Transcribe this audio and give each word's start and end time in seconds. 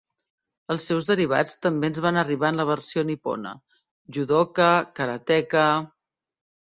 Els 0.75 0.85
seus 0.91 1.03
derivats 1.09 1.57
també 1.65 1.89
ens 1.91 1.99
van 2.05 2.17
arribar 2.21 2.49
en 2.53 2.57
la 2.61 2.65
versió 2.69 3.03
nipona: 3.09 3.51
judoka, 4.17 4.71
karateka. 5.01 5.67